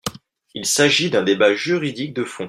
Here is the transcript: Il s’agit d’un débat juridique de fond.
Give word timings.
Il 0.55 0.65
s’agit 0.65 1.11
d’un 1.11 1.21
débat 1.21 1.53
juridique 1.53 2.15
de 2.15 2.23
fond. 2.23 2.39